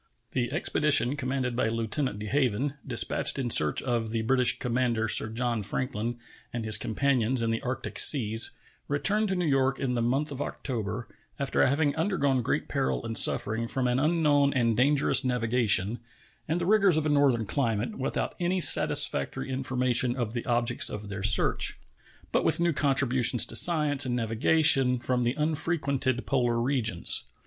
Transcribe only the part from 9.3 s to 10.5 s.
New York in the month of